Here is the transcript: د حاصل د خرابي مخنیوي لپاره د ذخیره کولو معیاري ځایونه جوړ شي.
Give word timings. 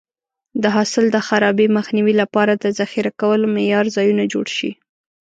د 0.61 0.63
حاصل 0.75 1.05
د 1.11 1.17
خرابي 1.27 1.67
مخنیوي 1.77 2.13
لپاره 2.21 2.53
د 2.63 2.65
ذخیره 2.79 3.11
کولو 3.21 3.45
معیاري 3.55 3.91
ځایونه 3.97 4.23
جوړ 4.33 4.45
شي. 4.57 4.71